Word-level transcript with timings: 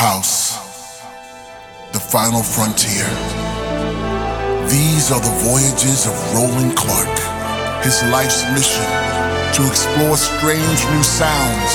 House, 0.00 0.56
the 1.92 2.00
final 2.00 2.42
frontier. 2.42 3.04
These 4.64 5.12
are 5.12 5.20
the 5.20 5.36
voyages 5.44 6.06
of 6.06 6.16
Roland 6.32 6.74
Clark. 6.74 7.84
His 7.84 8.02
life's 8.08 8.40
mission 8.56 8.88
to 9.52 9.68
explore 9.68 10.16
strange 10.16 10.80
new 10.88 11.04
sounds, 11.04 11.72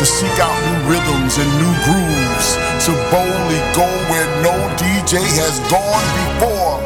to 0.00 0.06
seek 0.06 0.40
out 0.40 0.56
new 0.64 0.88
rhythms 0.88 1.36
and 1.36 1.50
new 1.60 1.74
grooves, 1.84 2.56
to 2.88 2.96
boldly 3.12 3.60
go 3.76 3.84
where 4.08 4.24
no 4.40 4.56
DJ 4.80 5.20
has 5.36 5.60
gone 5.68 6.06
before. 6.24 6.85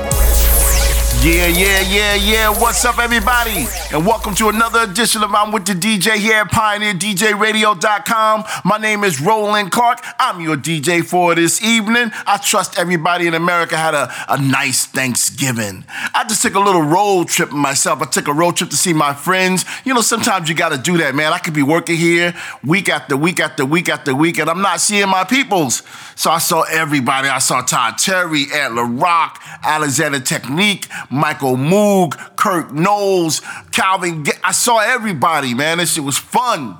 Yeah, 1.22 1.48
yeah, 1.48 1.80
yeah, 1.82 2.14
yeah. 2.14 2.48
What's 2.48 2.82
up, 2.86 2.98
everybody? 2.98 3.66
And 3.92 4.06
welcome 4.06 4.34
to 4.36 4.48
another 4.48 4.90
edition 4.90 5.22
of 5.22 5.34
I'm 5.34 5.52
with 5.52 5.66
the 5.66 5.74
DJ 5.74 6.14
here 6.14 6.36
at 6.36 6.50
PioneerDJRadio.com. 6.50 8.44
My 8.64 8.78
name 8.78 9.04
is 9.04 9.20
Roland 9.20 9.70
Clark. 9.70 9.98
I'm 10.18 10.40
your 10.40 10.56
DJ 10.56 11.04
for 11.04 11.34
this 11.34 11.62
evening. 11.62 12.10
I 12.26 12.38
trust 12.38 12.78
everybody 12.78 13.26
in 13.26 13.34
America 13.34 13.76
had 13.76 13.92
a, 13.92 14.10
a 14.30 14.40
nice 14.40 14.86
Thanksgiving. 14.86 15.84
I 16.14 16.24
just 16.26 16.40
took 16.40 16.54
a 16.54 16.58
little 16.58 16.80
road 16.80 17.28
trip 17.28 17.52
myself. 17.52 18.00
I 18.00 18.06
took 18.06 18.26
a 18.26 18.32
road 18.32 18.56
trip 18.56 18.70
to 18.70 18.76
see 18.76 18.94
my 18.94 19.12
friends. 19.12 19.66
You 19.84 19.92
know, 19.92 20.00
sometimes 20.00 20.48
you 20.48 20.54
got 20.54 20.70
to 20.70 20.78
do 20.78 20.96
that, 20.98 21.14
man. 21.14 21.34
I 21.34 21.38
could 21.38 21.52
be 21.52 21.62
working 21.62 21.96
here 21.96 22.34
week 22.64 22.88
after 22.88 23.14
week 23.14 23.40
after 23.40 23.66
week 23.66 23.90
after 23.90 24.14
week, 24.14 24.38
and 24.38 24.48
I'm 24.48 24.62
not 24.62 24.80
seeing 24.80 25.10
my 25.10 25.24
peoples. 25.24 25.82
So 26.16 26.30
I 26.30 26.38
saw 26.38 26.62
everybody. 26.62 27.28
I 27.28 27.40
saw 27.40 27.60
Todd 27.60 27.98
Terry, 27.98 28.46
Antler 28.54 28.86
Rock, 28.86 29.42
Alexander 29.62 30.20
Technique, 30.20 30.88
Michael 31.10 31.56
Moog, 31.56 32.36
Kirk 32.36 32.72
Knowles, 32.72 33.42
Calvin. 33.72 34.24
I 34.44 34.52
saw 34.52 34.78
everybody, 34.78 35.54
man. 35.54 35.78
This 35.78 35.94
shit 35.94 36.04
was 36.04 36.18
fun. 36.18 36.76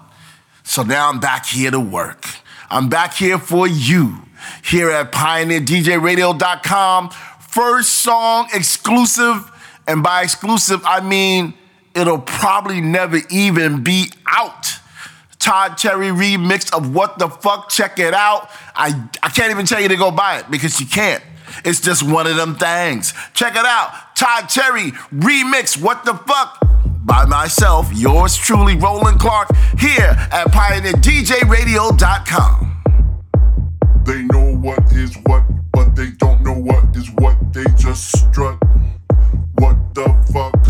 So 0.63 0.83
now 0.83 1.09
I'm 1.09 1.19
back 1.19 1.47
here 1.47 1.71
to 1.73 1.81
work. 1.81 2.27
I'm 2.71 2.89
back 2.89 3.15
here 3.15 3.39
for 3.39 3.67
you 3.67 4.19
here 4.65 4.91
at 4.91 5.11
PioneerDJRadio.com. 5.13 7.11
First 7.41 7.91
song 7.97 8.49
exclusive, 8.55 9.51
and 9.89 10.03
by 10.03 10.23
exclusive, 10.23 10.81
I 10.85 11.01
mean 11.01 11.55
it'll 11.95 12.21
probably 12.21 12.81
never 12.81 13.19
even 13.31 13.83
be 13.83 14.13
out. 14.29 14.69
Todd 15.41 15.77
Terry 15.79 16.09
remix 16.09 16.73
of 16.73 16.95
What 16.95 17.19
the 17.19 17.29
Fuck, 17.29 17.71
check 17.71 17.99
it 17.99 18.15
out. 18.15 18.49
I, 18.77 19.09
I 19.23 19.31
can't 19.31 19.51
even 19.51 19.67
tell 19.67 19.81
you 19.81 19.89
to 19.89 19.97
go 19.97 20.11
buy 20.11 20.39
it 20.39 20.51
because 20.51 20.79
you 20.79 20.87
can't. 20.87 21.25
It's 21.65 21.81
just 21.81 22.03
one 22.03 22.27
of 22.27 22.37
them 22.37 22.55
things. 22.55 23.13
Check 23.35 23.57
it 23.57 23.65
out. 23.65 23.93
Todd 24.21 24.49
Terry 24.51 24.91
remix 25.15 25.81
What 25.81 26.05
the 26.05 26.13
Fuck 26.13 26.59
by 27.07 27.25
myself, 27.25 27.91
yours 27.95 28.37
truly, 28.37 28.77
Roland 28.77 29.19
Clark, 29.19 29.49
here 29.79 30.15
at 30.31 30.49
PioneerDJRadio.com. 30.49 32.83
They 34.05 34.23
know 34.25 34.57
what 34.57 34.93
is 34.93 35.17
what, 35.25 35.45
but 35.73 35.97
they 35.97 36.11
don't 36.19 36.43
know 36.43 36.53
what 36.53 36.95
is 36.95 37.11
what. 37.13 37.39
They 37.55 37.65
just 37.79 38.15
strut. 38.19 38.59
What 39.55 39.95
the 39.95 40.15
fuck? 40.35 40.67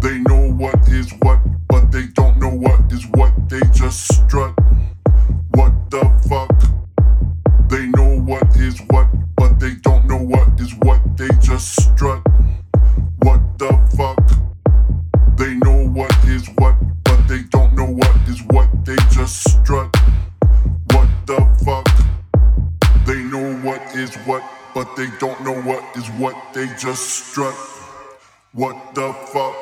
They 0.00 0.18
know 0.20 0.50
what 0.52 0.88
is 0.88 1.12
what, 1.20 1.40
but 1.68 1.92
they 1.92 2.06
don't 2.14 2.38
know 2.38 2.48
what 2.48 2.90
is 2.90 3.04
what. 3.08 3.34
They 3.50 3.60
just 3.74 4.10
strut. 4.10 4.54
What. 26.18 26.36
They 26.54 26.66
just 26.78 27.08
strut. 27.30 27.54
What 28.52 28.94
the 28.94 29.12
fuck? 29.32 29.57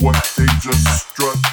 what 0.00 0.16
they 0.36 0.46
just 0.60 1.08
strut. 1.10 1.47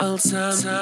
all 0.00 0.16
time. 0.18 0.78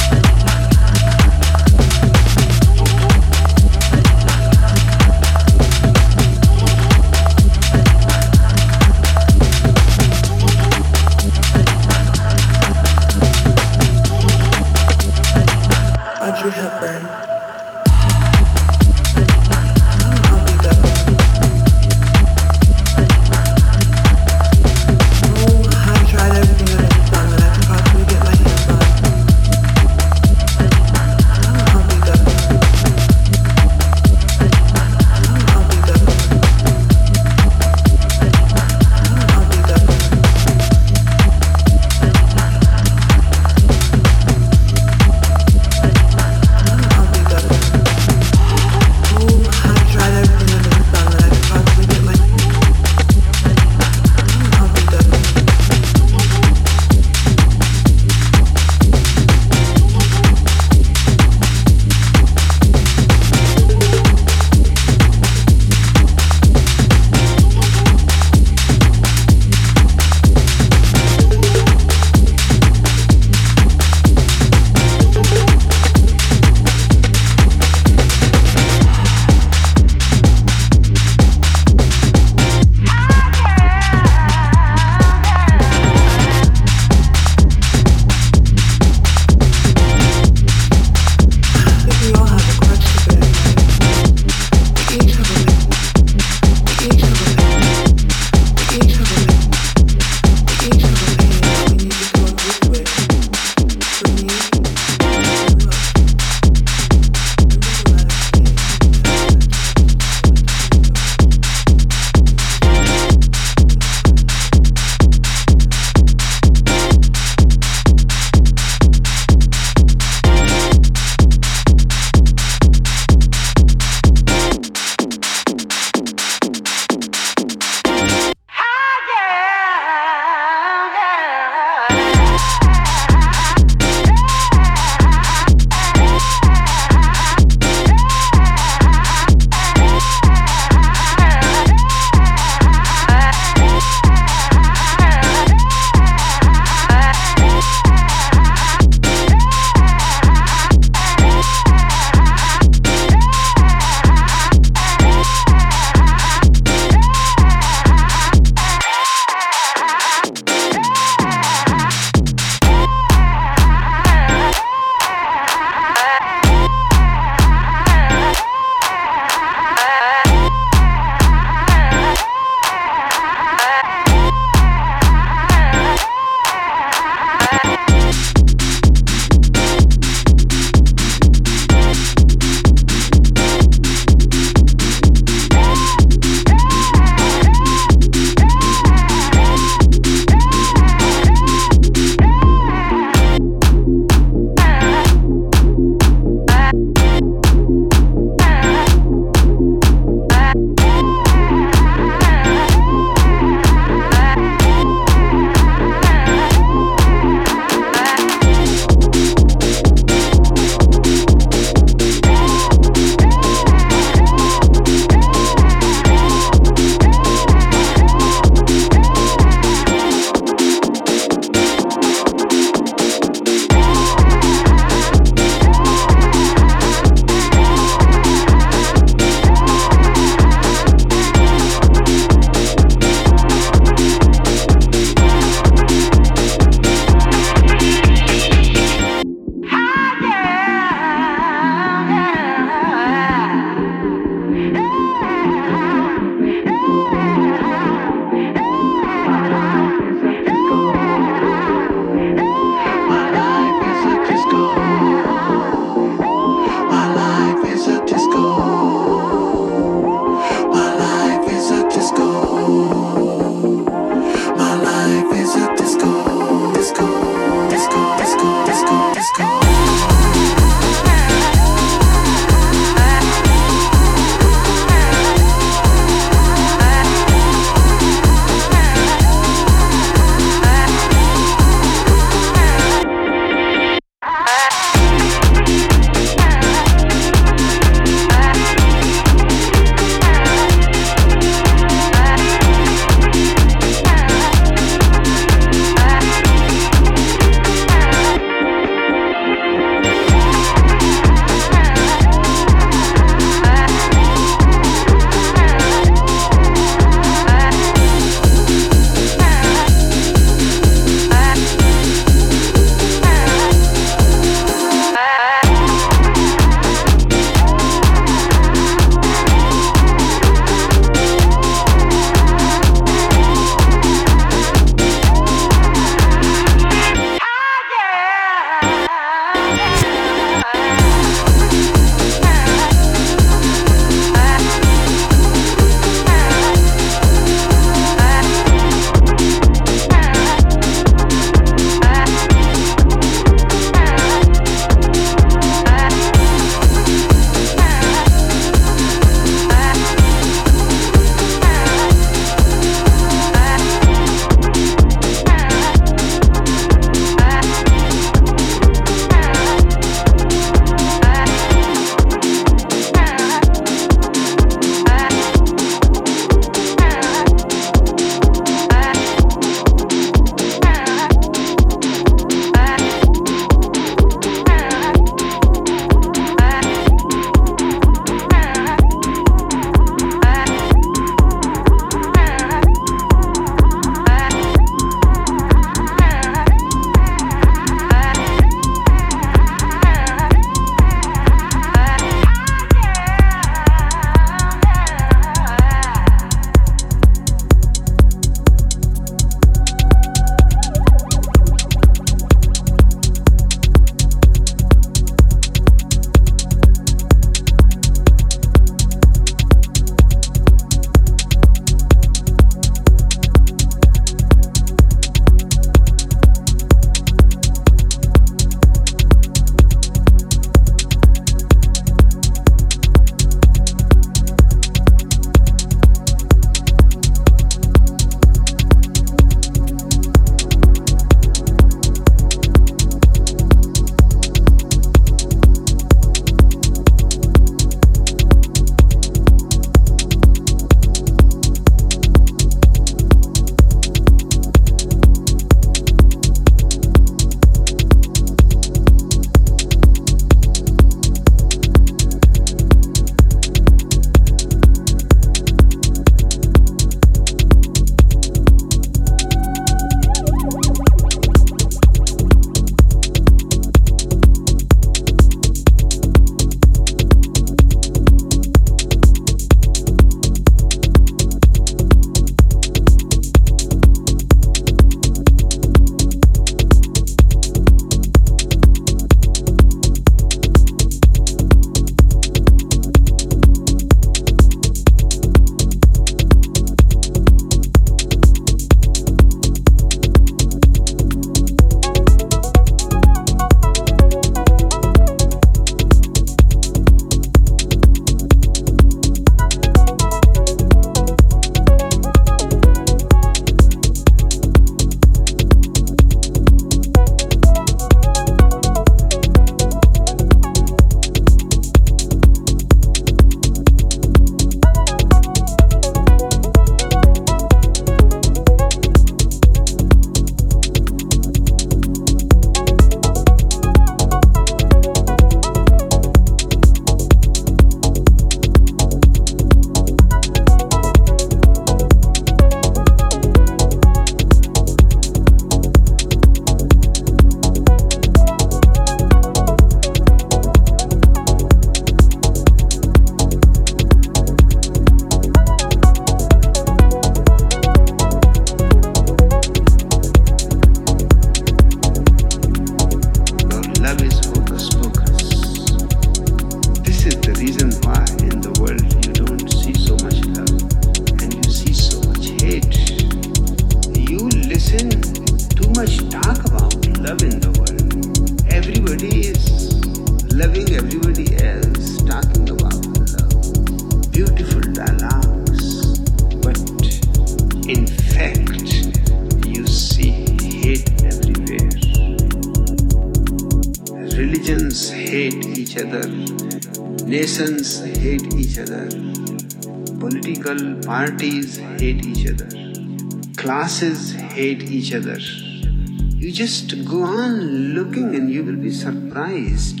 Hate 594.52 594.82
each 594.90 595.12
other. 595.14 595.38
You 595.38 596.52
just 596.52 597.04
go 597.04 597.22
on 597.22 597.94
looking 597.94 598.34
and 598.34 598.50
you 598.50 598.64
will 598.64 598.76
be 598.76 598.90
surprised 598.90 600.00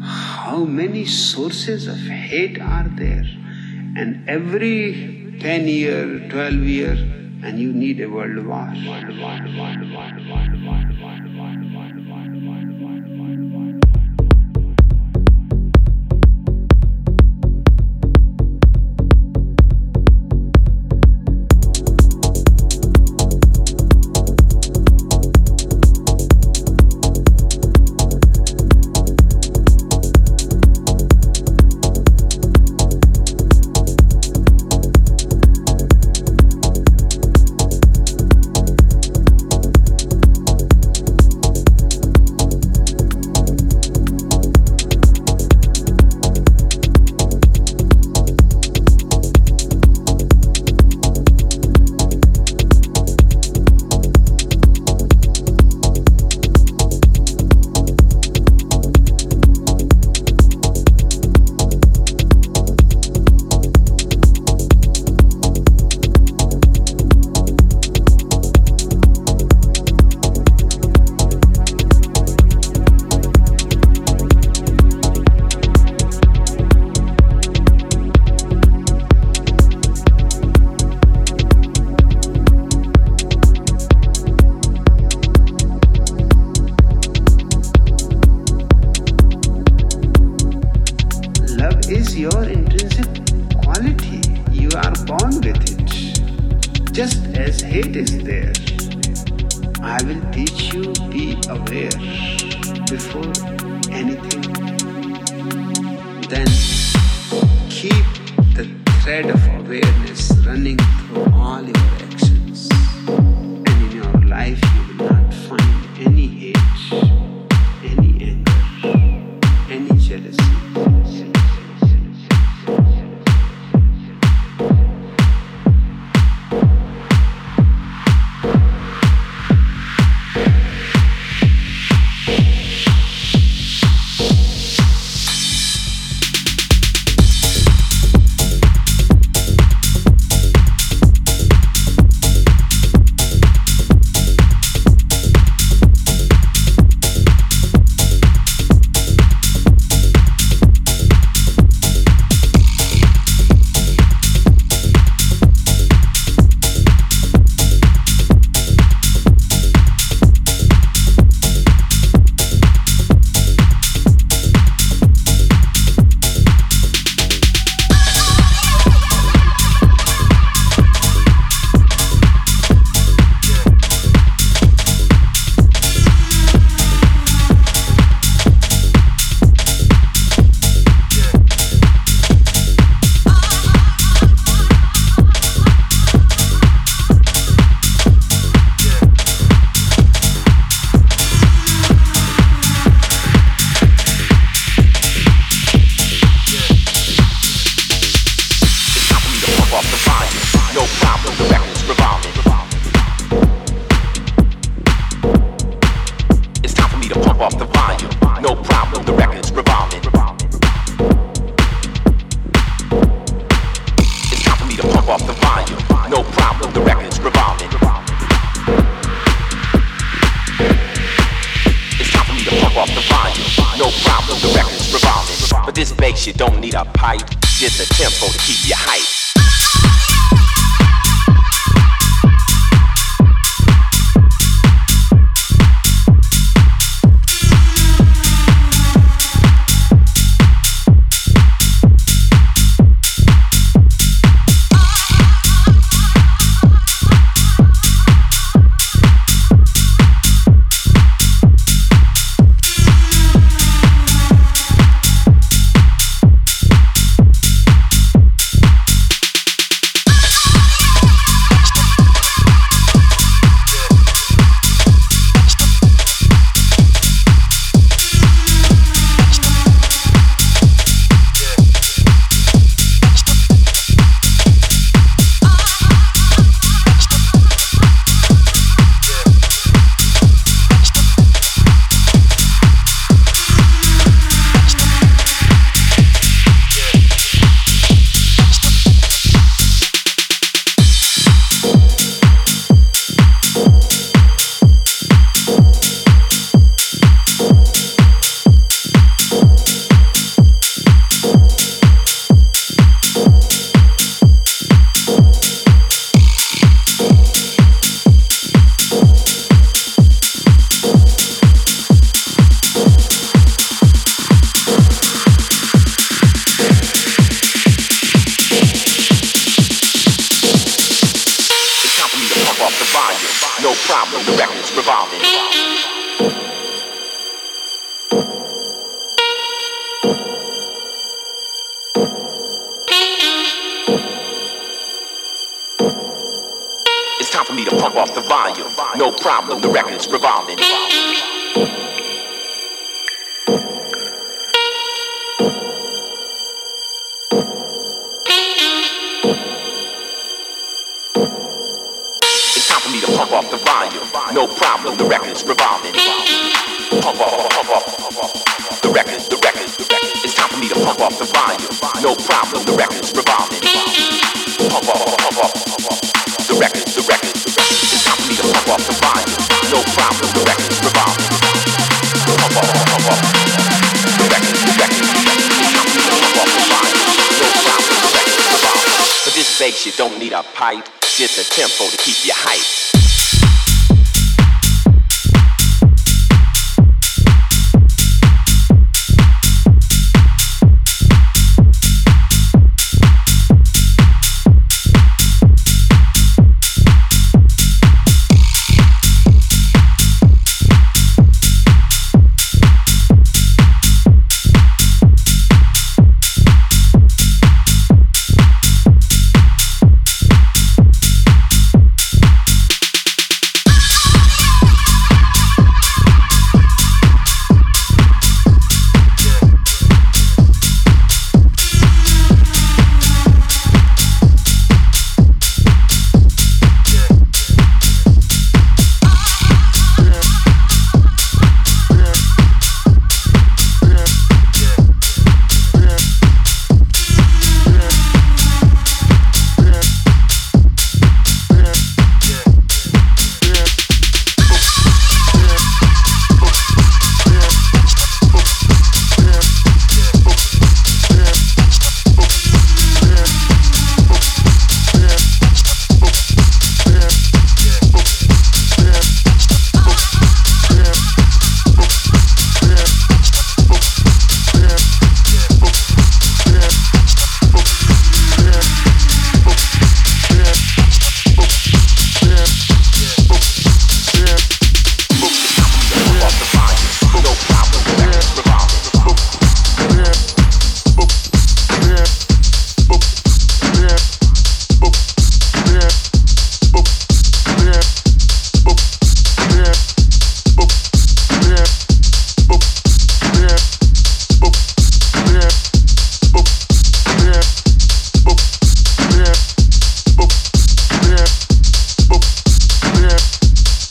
how 0.00 0.64
many 0.64 1.04
sources 1.04 1.86
of 1.86 1.98
hate 1.98 2.60
are 2.60 2.88
there. 2.96 3.24
And 3.96 4.28
every 4.28 5.36
10 5.40 5.68
year, 5.68 6.28
12 6.28 6.54
year, 6.54 6.96
and 7.44 7.58
you 7.58 7.72
need 7.72 8.00
a 8.00 8.08
world 8.08 8.46
war. 8.46 8.72
World 8.86 9.18
war, 9.18 9.38
world 9.58 9.58
war, 9.58 9.87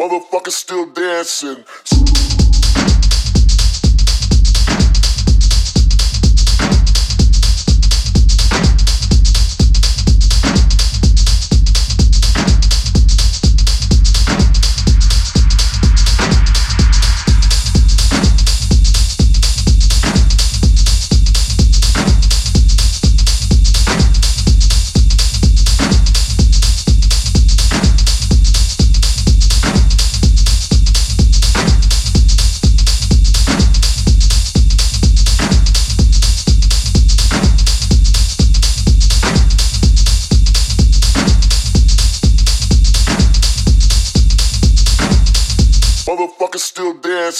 Motherfuckers 0.07 0.53
still 0.53 0.85
dancing. 0.85 2.16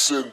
Dancing. 0.10 0.32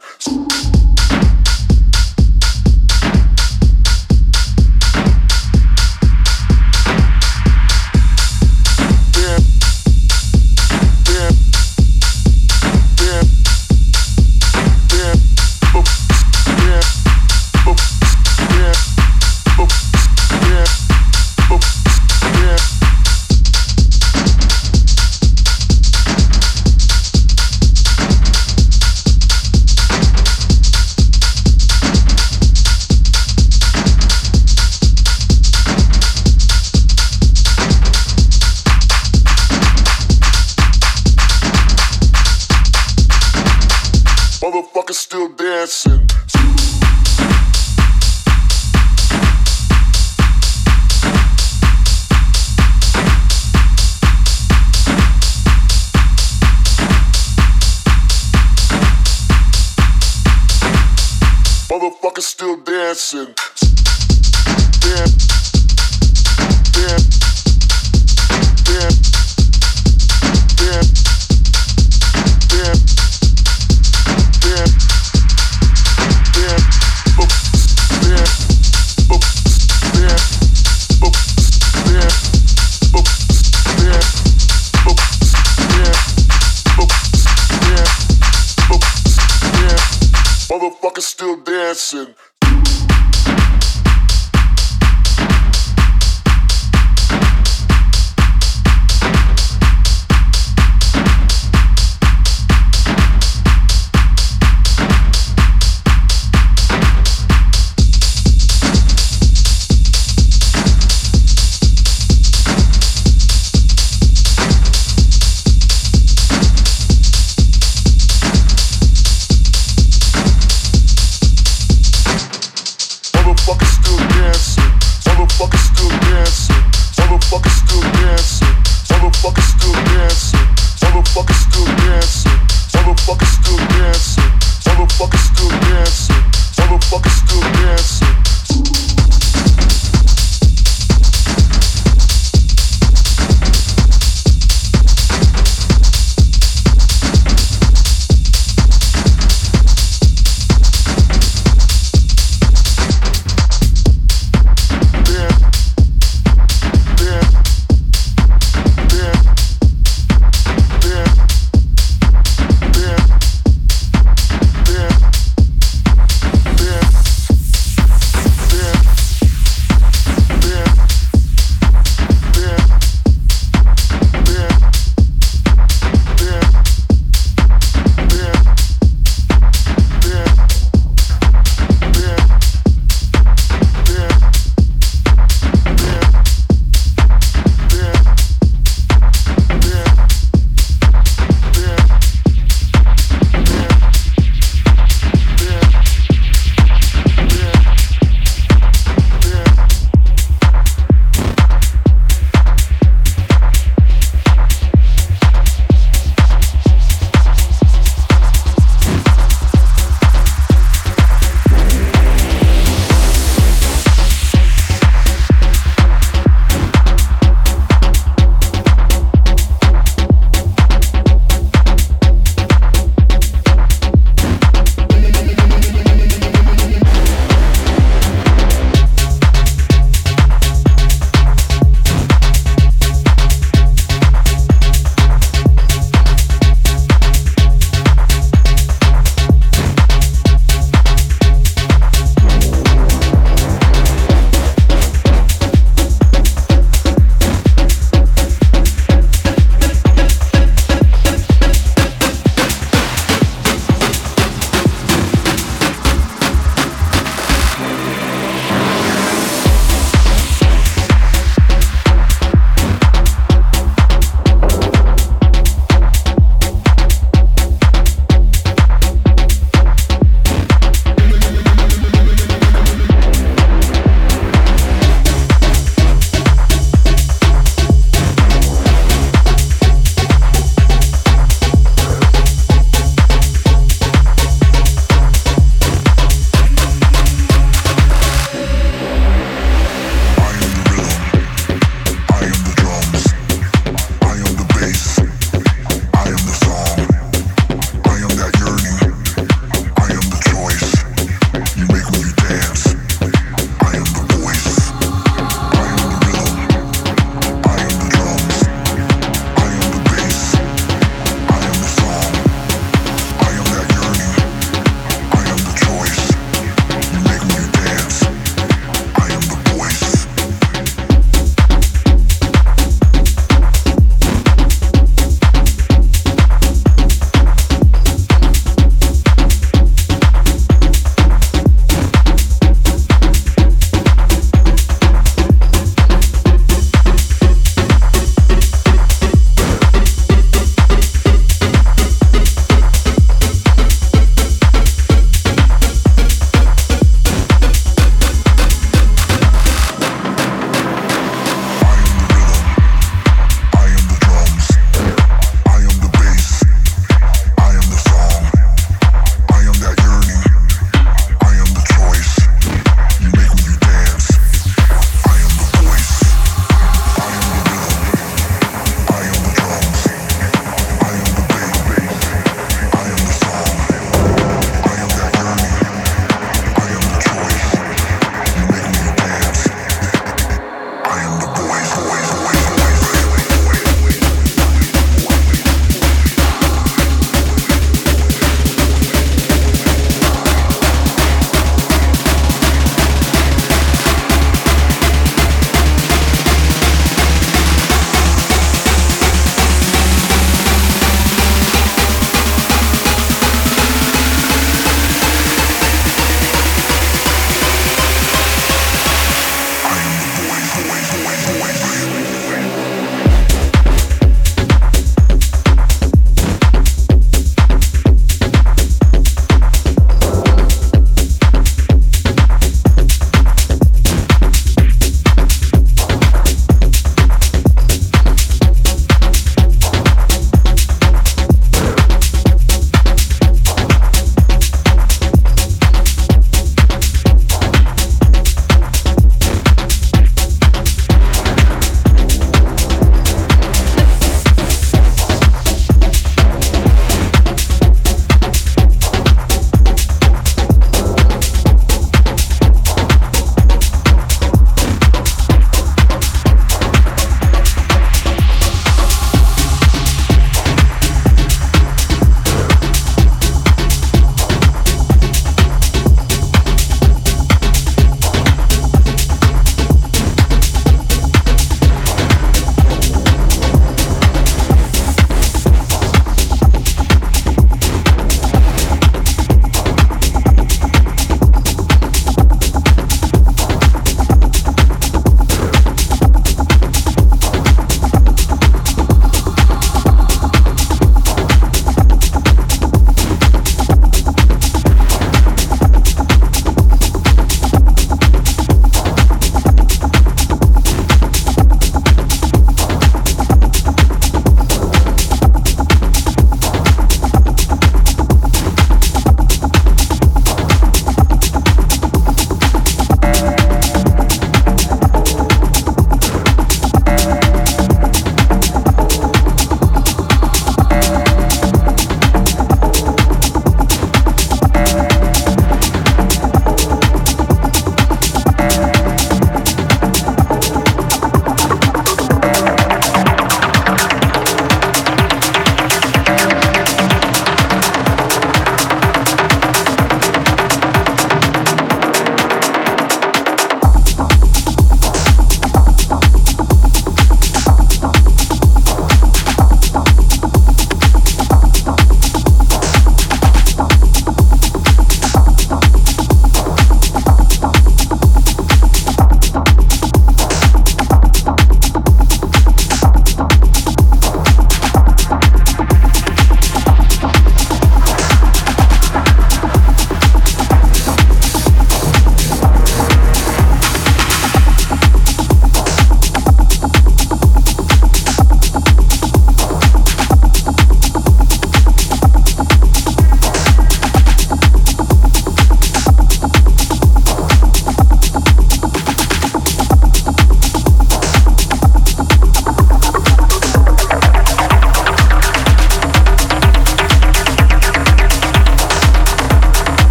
Dancing. 91.94 92.23